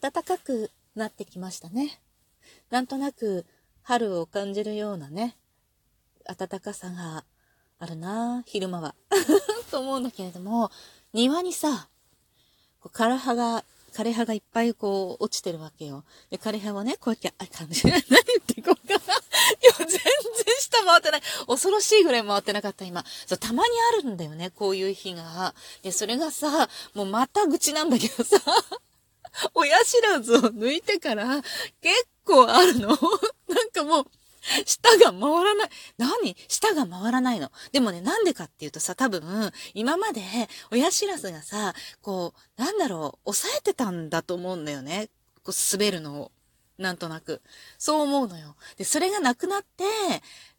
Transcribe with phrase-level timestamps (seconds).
[0.00, 2.00] 暖かくなってきましたね。
[2.70, 3.44] なんとなく
[3.82, 5.36] 春を感じるようなね、
[6.24, 7.24] 暖かさが
[7.78, 8.94] あるな昼間は。
[9.70, 10.70] と思うんだけれども、
[11.12, 11.88] 庭にさ、
[12.80, 16.04] こう枯葉が、枯葉がいっぱいこう落ちてるわけよ。
[16.30, 18.02] で、枯葉をね、こうやって、あ、感じ、 何言っ
[18.46, 18.94] てこうかな。
[18.94, 20.00] いや、全然
[20.58, 21.22] 下回ってない。
[21.46, 23.04] 恐ろしいぐらい回ってなかった、今。
[23.26, 25.54] そう、たまにあるんだよね、こういう日が。
[25.82, 28.38] で、それがさ、もうまた愚痴なんだけどさ、
[29.54, 31.42] 親知らずを抜いてから
[31.80, 32.88] 結構あるの
[33.48, 34.06] なんかもう、
[34.64, 35.70] 舌が回らない。
[35.98, 36.36] 何？
[36.48, 37.50] 舌が回らないの。
[37.70, 40.22] でもね、なんでかっていうとさ、多分、今まで
[40.70, 45.10] 親知らずがさ、こう、なんだろう、抑えてたんだと思うんだよね。
[45.44, 46.32] こう、滑るのを。
[46.78, 47.42] なんとなく。
[47.78, 48.56] そう思うのよ。
[48.76, 49.84] で、それがなくなって、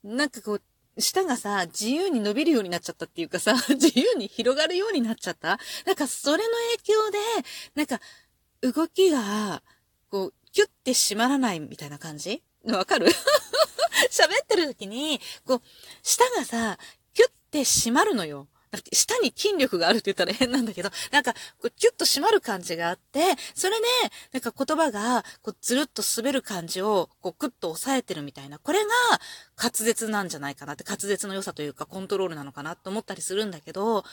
[0.04, 0.62] なんかこう、
[1.02, 7.20] 舌がさ、自由に伸びるようになっちゃったっていうかさ、 自由に広がるようになっちゃったなんか、それの影響で、
[7.76, 8.00] なんか、
[8.64, 9.62] 動きが、
[10.10, 12.42] こう、キュッて締まらないみたいな感じ？
[12.66, 13.08] わかる？
[14.10, 15.62] 喋ってる時に、こう、
[16.02, 16.78] 舌がさ、
[17.14, 18.48] キュッて締まるのよ。
[18.72, 23.22] だって舌に筋力があるって言ったら変なんだけど、なんか、こうキュッと締まる感じがあって、
[23.54, 23.86] それで、
[24.32, 28.58] なんか言葉が、こう、ずるっと滑る感じを、こう、クッと抑えてるみたいな。
[28.58, 28.90] これが、
[29.62, 34.04] 滑舌なんじゃないかなって、滑舌の良さというか、コントロールなのかなと思ったりするんだけど、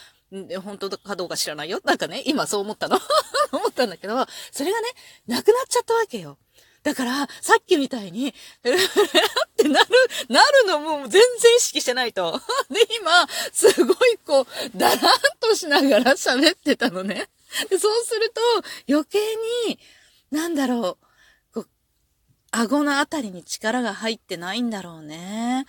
[0.63, 1.81] 本当かどうか知らないよ。
[1.85, 2.99] なんかね、今そう思ったの。
[3.81, 4.89] ったんだけど、それがね、
[5.27, 6.37] なくなっちゃったわけよ。
[6.83, 8.33] だから、さっきみたいに、 っ
[9.57, 9.87] てなる、
[10.29, 12.41] なるのも全然意識してないと。
[12.71, 14.99] で、今、すごいこう、だらん
[15.41, 17.29] としながら喋ってたのね。
[17.69, 18.41] でそうすると、
[18.89, 19.19] 余計
[19.67, 19.79] に、
[20.31, 21.07] なんだろう、
[22.53, 25.67] 顎のあたりに力が入ってないんだろうね。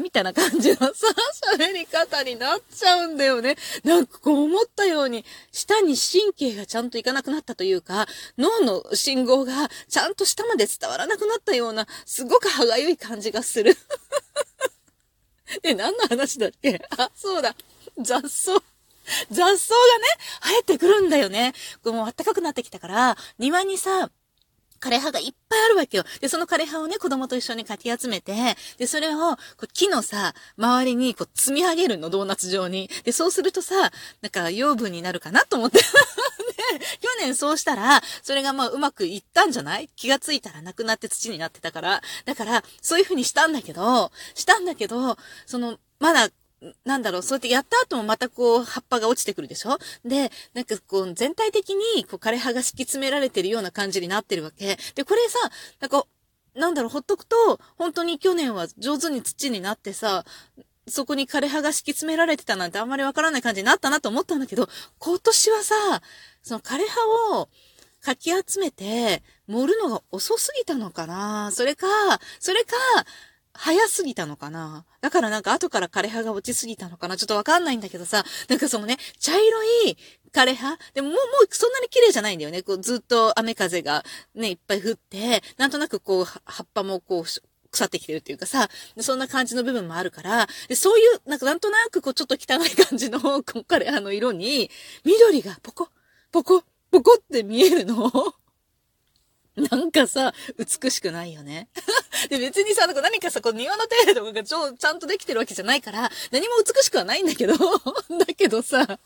[0.00, 1.06] みたいな感じのさ、
[1.54, 3.56] 喋り方になっちゃうんだよね。
[3.84, 8.06] なんかこう思ったように、舌に神経がちゃんといかなくなったというか、
[8.38, 13.76] 脳の信号がちゃんと下まで伝わらなくなったような、すごく歯がゆい感じがする。
[15.62, 16.80] え、何の話だっけ？
[16.96, 17.54] あ、そうだ。
[17.98, 18.52] 雑草。
[19.30, 20.06] 雑草がね、
[20.42, 21.52] 生えてくるんだよね。
[21.84, 24.10] こうもう暖かくなってきたから、庭にさ、
[24.82, 26.04] 枯葉がいっぱいあるわけよ。
[26.20, 28.34] で、その枯葉をね、子供と一緒にかき集めて、
[28.78, 32.90] で、それを、こう木のさ、周りにこう積み上げるの、ドーナツ状に。
[33.04, 33.74] で、そうするとさ、
[34.20, 35.78] なんか養分になるかなと思って。
[37.00, 39.88] 去年そうしたら、それがまあうまくいったんじゃない？
[39.96, 42.02] 気がついたらなくなって土になってたから。
[42.24, 45.16] だから、そういう風にしたんだけど、したんだけど、
[45.46, 46.28] その、まだ
[46.84, 49.78] なんだろう、そうやってやった後もまたこう、葉っぱが落ちてくるでしょ？
[50.04, 54.78] で、なんかこう、全体的に、こう、枯葉が敷き詰められてるような感じになってるわけ。
[54.94, 55.38] で、これさ、
[55.80, 56.06] なんか、
[56.54, 60.24] なんだろう、ほっとくと、本当に去年は上手に土になってさ、
[60.86, 64.68] そこに枯葉が敷き詰められてたなんてあんまりわからない感じになったなと思ったんだけど、
[64.98, 65.74] 今年はさ、
[66.42, 67.48] その枯葉を、
[68.00, 71.50] かき集めて、盛るのが遅すぎたのかな？
[71.52, 71.86] それか、
[72.40, 72.74] それか、
[73.54, 74.84] 早すぎたのかな？
[75.00, 77.16] だからなんか後から枯葉が落ちすぎたのかな？
[77.16, 79.96] ちょっとわかんないんだけどさ、なんかそのね、茶色い
[80.32, 80.78] 枯葉？
[80.94, 82.62] でももう、もうそんなに綺麗じゃないんだよね。
[82.62, 84.04] こうずっと雨風が
[84.34, 88.68] ね、いっぱい降って、なんとなくこう、葉っぱもこう、腐ってきてるっていうかさ、
[88.98, 94.70] そんな感じの部分もあるから、でそういう、なんかなんとなくこうちょっと汚い感じの、こう枯葉の色に、
[95.04, 95.88] 緑がポコ、
[96.30, 98.10] ポコ、ポコって見えるの。
[99.70, 101.68] なんかさ、美しくないよね。
[102.30, 107.54] で、別にさ、何かさ、こう庭の手入れとかがちょ、ちゃんとできてるわけじゃないから、何も美しくはないんだけど、
[108.18, 108.98] だけどさ、だ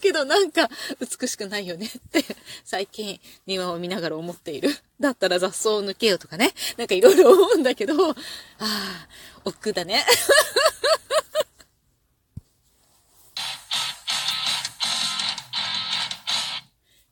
[0.00, 0.68] けどなんか
[1.00, 2.24] 美しくないよねって
[2.64, 4.76] 最近庭を見ながら思っている。
[5.00, 6.52] だったら雑草を抜けようとかね。
[6.76, 8.14] なんかいろいろ思うんだけど、あ
[8.60, 9.08] あ、
[9.44, 10.04] 億劫だね。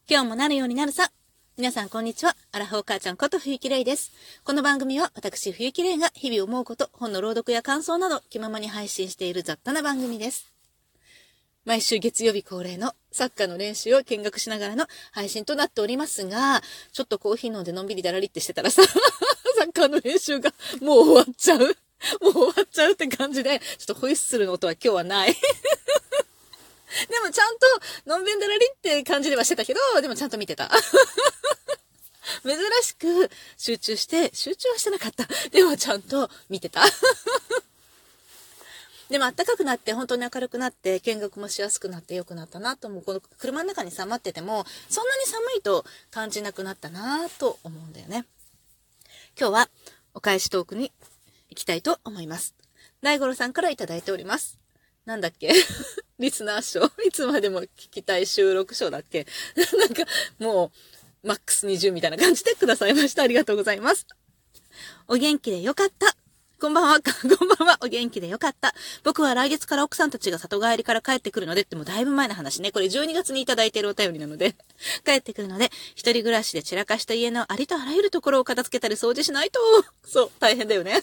[0.06, 1.10] 今日もなるようになるさ。
[1.56, 2.34] 皆さんこんにちは。
[2.50, 4.10] アラフォー母ちゃんこと冬木玲です。
[4.42, 10.52] この番組は私冬木玲が日々思うこと、本の朗読や感想など気ままに配信している雑多な番組です。
[11.64, 16.60] 毎週月曜日恒例のサッカーの練習を見学しながらの配信となっておりますが、
[16.90, 18.82] ちょっとコーヒー飲んでのんびりだらりってしてたらさ、
[19.56, 21.60] サッカーの練習がもう終わっちゃう。
[21.60, 25.36] もう終わっちゃうって感じで、ちょっとホイッスルの音は今日はない。
[27.08, 27.66] でもちゃんと、
[28.06, 30.70] のんべんだらりって感じではしてたけど、でもちゃんと見てた。
[32.42, 35.26] 珍しく集中して、集中はしてなかった。
[35.50, 36.82] でもちゃんと見てた。
[39.10, 43.02] でも暖かくなって本当に明るくなって見学もしやすくなって良くなったなと思う。
[43.02, 48.24] この車の中にさまっててもそんなに寒いと感じなくなったなと思うんだよね。
[49.38, 49.68] 今日は
[50.14, 50.90] お返しトークに
[51.50, 52.54] 行きたいと思います。
[53.02, 54.58] 大五郎さんから頂いております。
[55.04, 55.52] なんだっけ？
[56.18, 59.26] リスナー賞いつまでも聞きたい収録賞だっけ？
[59.78, 60.04] なんか、
[60.38, 60.70] も
[61.24, 63.22] う、マックス20みたいな感じでくださいました。
[63.22, 64.06] ありがとうございます。
[65.08, 66.14] お元気でよかった。
[66.60, 68.74] こんばんは、 こんばんは、お元気でよかった。
[69.02, 72.70] 僕は来月から奥さんたちが里帰りから帰ってくるのでってもうだいぶ前の話ね。
[72.70, 74.54] これ12月にいただいているお便りなので、
[75.04, 79.58] 帰ってくるので、一人暮らしで散らかした家のありとあらゆるところを片付けたり掃除しないと、
[80.06, 81.02] そう、大変だよね。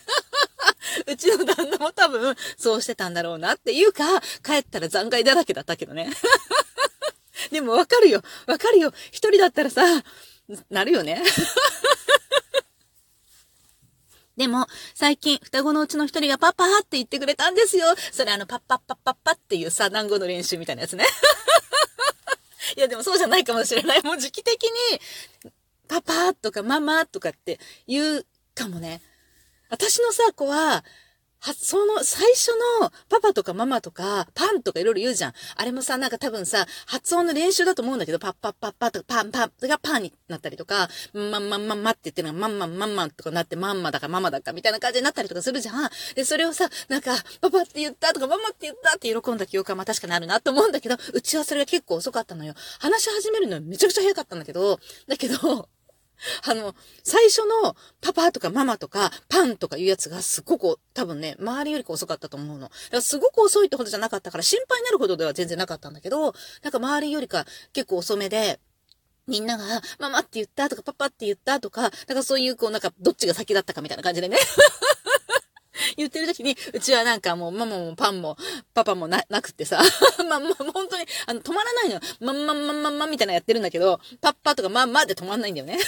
[1.07, 6.11] うちの旦那も多分、そうしてたんだろうなっていうか、帰ったら残骸だらけだったけどね。
[7.51, 8.23] でもわかるよ。
[8.47, 8.93] わかるよ。
[9.11, 9.81] 一人だったらさ、
[10.69, 11.21] なるよね。
[14.37, 17.93] でも、最近、双子のうちの一人がパパって言ってくれたんですよ。
[18.11, 21.05] それあの、パッパッパッパッパっていうさ、団子の練習みたいなやつね。
[22.77, 24.03] いや、でもそうじゃないかもしれない。
[24.03, 24.71] もう時期的に、
[25.87, 28.25] パパとかママとかって言う
[28.55, 29.01] かもね。
[29.71, 30.83] 私のさ、子は、
[31.41, 32.49] は、その、最初
[32.81, 35.33] の、パパとかママとか、パンとかいろいろ言うじゃん。
[35.55, 45.89] あれもさ、なんか多分さ、発音の練習だと思うんだけど、パッパッパッパとか、パンパンがパンになったりとか、まんまんまんまって言ってるのが、まんまんまんまんとかなって、まんまだかママだかみたいな感じになったりとかするじゃん。
[46.13, 52.53] で、それをさ、なんか、パパって言ったとか、ママって言ったって喜んだ記憶はまあ確かにあるなと思うんだけど、うちはそれが結構遅かったのよ。
[52.79, 55.69] 話し始めるのめちゃくちゃ早かったんだけど、だけど、
[56.43, 62.63] あの、最初のパパとかママとかパンとかいうやつがすごく多分ね、周りよりか遅かったと思うの。
[62.63, 68.59] だからすごく遅いってほどじゃなかったから心配になるほどでは全然なかったんだけど、なんか周りよりか結構遅めで、
[69.27, 69.63] みんなが、
[69.99, 74.37] ママって言ったとか、パパって言ったとか、なんかそういう、こう、なんか、どっちが先だったかみたいな感じでね。
[75.97, 78.37] 言ってる時に、うちはなんかもうママもパンも
[78.73, 79.81] パパもな、なくってさ、
[80.29, 82.01] まあま本当に、あの、止まらないのよ。
[82.19, 85.79] まんまんまんまんまみたいなやってるんだけど、パッパとかまんまで止まんないんだよね。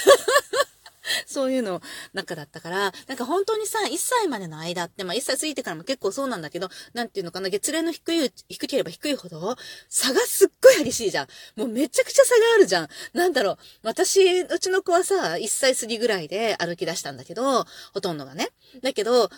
[1.26, 1.82] そういうの
[2.12, 9.56] 中だったから、なんか本当にさ、1歳までの間って、まあ1歳過ぎてからも結構そうなんだけど、なんていうのかな、月齢の低い、低ければ低いほど、
[9.88, 11.26] 差がすっごい激しいじゃん。
[11.56, 12.88] もうめちゃくちゃ差があるじゃん。
[13.12, 18.48] なんだろう、私、うちの子はさ、1歳過ぎぐらいで歩き出したんだけど、ほとんどがね。
[18.82, 19.30] だけど、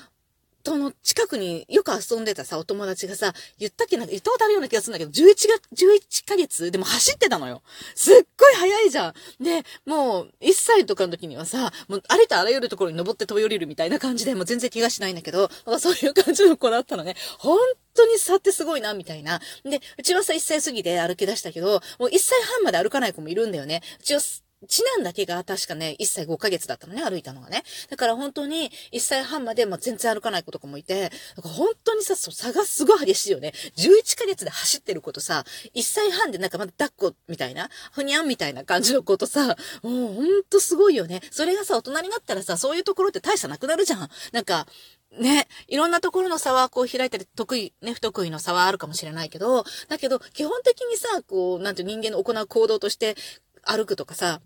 [0.67, 5.35] との近くによく遊んでたさ、お友達がさ、言ったっけなんか言ったことあるような気がするんだけど、11
[5.73, 7.63] 月、11ヶ月でも走ってたのよ。
[7.95, 9.15] すっごい早いじゃん。
[9.45, 15.49] で、もう、1歳とかの時にはさ、もうありとあらゆるところに登って飛び降りるみたいな感じで、もう全然気がしないんだけど、
[15.79, 17.15] そういう感じの子だったのね。
[17.39, 17.59] 本
[17.95, 19.41] 当に差ってすごいな、みたいな。
[19.63, 23.83] で、うちはさ、1歳過ぎで歩き出したけど、もう1歳半まで歩かない子もいるんだよね。
[24.01, 24.21] うちは
[24.67, 27.63] 次男だけが確かね、1歳5ヶ月だったのね、歩いたのがね。
[27.91, 33.53] だから本当に1歳半まで、まあ、全然歩かない子とかもいて、だか本当にさ、差がすごい激しいよね。
[33.77, 41.21] 11ヶ月で走ってる子とさ、1歳半でなんかまだ抱っこみたいな、ふにゃんみたいな感じの子とさ、もうほんとすごいよね。
[41.31, 44.09] それがさ、大人になったらさ、そういうところって大差なくなるじゃん。
[44.33, 44.67] なんか、
[45.19, 53.17] ね、いろんなところの差はこう開いたり、得意、ね、不得意の差はあるかもしれないけど、だけど、基本的にさ、こう、なんて人間の行う行動として
[53.63, 54.41] 歩くとかさ、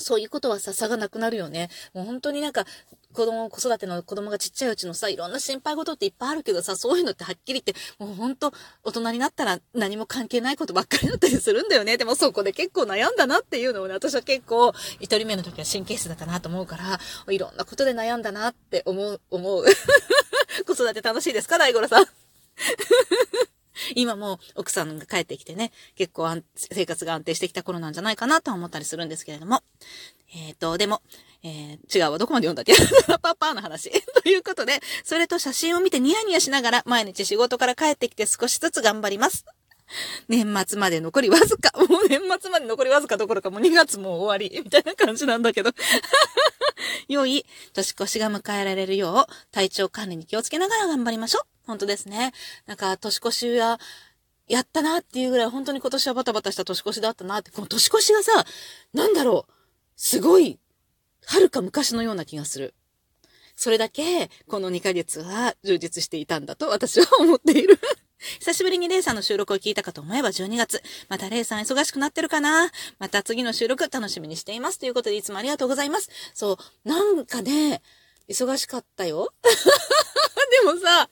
[0.00, 1.68] そういうことはさ、差がなくなるよね。
[1.94, 2.64] もう本当になんか、
[3.12, 8.52] 子供、子育ての子供がちっちゃいうちのさ、いろんな心配事っていっぱいあるけどさ、そういうのってはっきり言って、もう本当、
[8.84, 11.96] 大人になったら何も関係ないことばっかりだったりするんだよね。
[11.96, 17.00] でもそこで結構悩んだなっていうのをね、私は結構、一人目の時は神経質だったなと思うから、
[17.32, 19.64] いろんなことで悩んだなって思う、思う。
[20.66, 22.06] 子育て楽しいですか大五郎さん？
[23.94, 29.62] 今も奥さんが帰ってきてね、結構生活が安定してきた頃なんじゃないかなと思ったりするんですけれども。
[30.32, 31.02] えっ、ー、と、でも、
[31.42, 32.74] えー、違うわ、どこまで読んだっけ？
[33.20, 33.90] パパの話。
[34.22, 39.44] ということで、それと写真を見てニヤニヤしながら毎日仕事から帰ってきて少しずつ頑張ります。
[40.28, 41.72] 年末まで残りわずか。
[41.76, 44.60] もう年末まで残りわずかどころかもう2月も終わり。
[44.62, 45.72] みたいな感じなんだけど。
[47.08, 51.42] 良い年越しが迎えられるよう、体調管理に気をつけながら頑張りましょう。
[51.70, 52.32] 本当ですね。
[52.66, 53.80] なんか、年越しは、
[54.48, 58.44] やったなっていうぐらい、本当に今年はバタバタした年越しだったなって、この年越しがさ、
[58.92, 59.52] なんだろう、
[59.96, 60.58] すごい、
[61.24, 62.74] 遥か昔のような気がする。
[63.54, 67.78] それだけ、この2ヶ月は充実していたんだと私は思っている。
[68.40, 70.82] 久しぶりにレイさんの収録を聞いたかと思えば12月。
[71.08, 74.78] またレイさん忙しくなってるかなまた次の収録楽しみにしています。
[74.78, 76.10] ということでいつもありがとうございます。
[76.34, 77.82] そう、なんかね、
[78.28, 79.32] 忙しかったよ。
[80.64, 81.10] でもさ、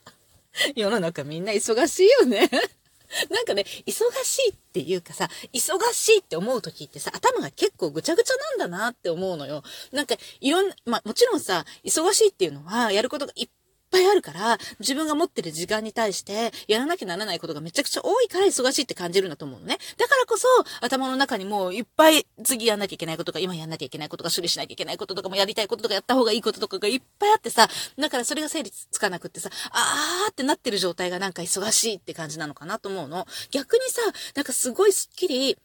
[0.76, 2.48] 世の中みんな忙しいよね。
[3.30, 9.62] なんかね、忙しいっていうかさ、忙しいって思う時ってさ、頭が結構ぐちゃぐちゃなんだなって思うのよ。
[9.92, 13.48] なんか、いろんな、まあもちろんさ、忙しいっていうのは、やることがいっ
[13.90, 19.78] ぱいあるから、自分が持ってる時間に対して、やらなきゃならないことがめちゃくちゃ多いから忙しいって感じるんだと思うのね。
[19.96, 20.46] だからこそ、
[20.80, 27.68] 頭の中にもういっぱい次やんなきゃいけないこととか、今やんなきゃいけないこととか、処理しなきゃいけないこととかもやりたいこととか、やった方がいいこととかがいっぱいあってさ、
[27.98, 33.26] だからそれが整理つかなくってさ、あーってなってる状態がなんか忙しいって感じなのかなと思うの。
[33.50, 34.02] 逆にさ、
[34.34, 35.56] なんかすごいスッキリ、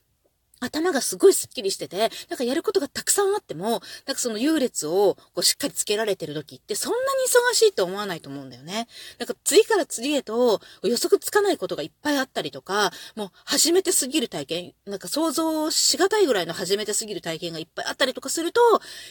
[0.63, 7.03] 頭がすごいスッキリしてて、なんかやることがたくさんあっても、なんかその優劣をこうしっかりつけられてる時ってそんなに
[7.51, 8.87] 忙しいと思わないと思うんだよね。
[9.19, 18.61] なんか次から次へと予測つかないことがいっぱいあったりとか、もう初めてすぎる体験、なんか想像しがたいぐらいの初めてすぎる体験がいっぱいあったりとかすると、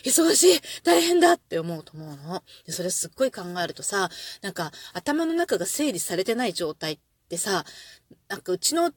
[0.05, 2.43] 忙しい大変だって思うと思うの。
[2.65, 4.09] でそれすっごい考えるとさ、
[4.41, 7.65] なんか頭の中が整理されてない状態ってさ、
[8.29, 8.93] なんかうちの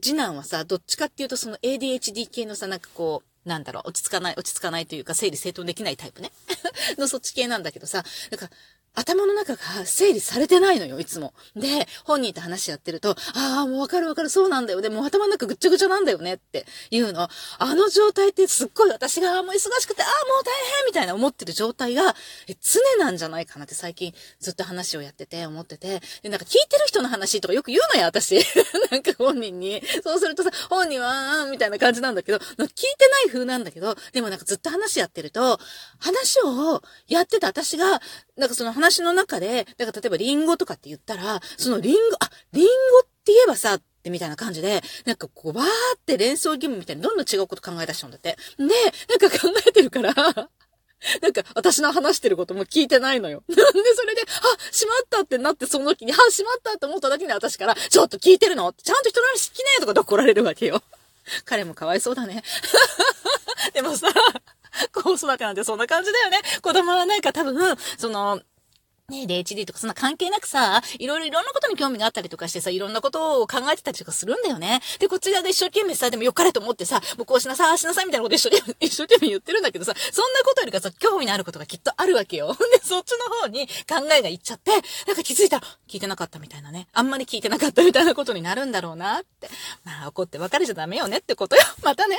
[0.00, 6.30] 次男はさ、どっちかっていうとその ADHD 系のさ、なんかこう、なんだろう、落ち着かない、落ち着かないというか、整理整頓できないタイプね。
[6.96, 8.50] のそっち系なんだけどさ、なんか、
[8.94, 11.32] 頭の中が整理されてないのよ、いつも。
[11.56, 14.80] で、本人と話やってると、ああ、もうわかるわかる、そうなんだよ。
[14.80, 17.28] でも頭の中ぐっちゃぐちゃなんだよねっていうの。
[17.58, 22.14] あの状態ってすっごい私がもう忙しくて、ああ、もう大変みたいな思ってる状態が、
[22.60, 26.02] 常なんじゃないかなって最近ずっと話をやってて、思ってて。
[26.22, 28.36] で、なんか聞いてる人の話とかよく言うのよ、私。
[28.90, 29.82] なんか本人に。
[30.04, 32.68] そうするとさ、本人は、みたいな感じなんだけど、聞い
[32.98, 35.58] てない風なんだけど、でもなんかずっと話やってると、
[35.98, 38.02] 話をやってた私が、
[38.36, 42.68] なんかその話話の中で、だから例えばリンゴとかって言ったら、そのリンゴ、あ、リンゴ
[43.00, 48.36] って言えばさ、ってみたいな感じで、なんかこう、わーって連想義務みたいにどんどん違うこと考え出しちゃうんだって。
[48.58, 53.44] で、なんか考えてるからなんか、私の話してることも聞いてないのよ。
[53.48, 58.72] なんでそれで、あ、しまったってなって、その時に、あ、しまったって思っただけで私から、ちょっと聞いてるの？
[58.72, 60.82] ちゃんと人の話聞きねえとかで怒られるわけよ。
[61.44, 62.42] 彼もかわいそうだね。
[63.74, 64.08] でもさ、
[64.92, 66.40] 子育てなんてそんな感じだよね。
[66.60, 68.40] 子供はなんか多分、その、
[69.08, 74.80] ね、HD とかそんな関係なくさ、いろいろいろんなことに興味があったりとかしてさ、いろんなことを考えてたりとかするんだよね。
[75.00, 82.56] で、こっち側が一生懸命さ、でもよかれと思ってさ、もうこうしなさい、ああしなさいみたいなこと一生懸命、一生懸命言ってるんだけどさ、そんなことよりかさ、興味のあることがきっとあるわけよ。
[82.72, 84.70] で、そっちの方に考えがいっちゃって、
[85.06, 86.88] なんか気づいたら、聞いてなかったみたいなね。
[86.92, 89.50] あんまり聞いてなかったみたいなことになるんだろうなって。
[89.84, 91.62] まあ、怒って別れちゃダメよねってことよ。
[91.82, 92.18] またね。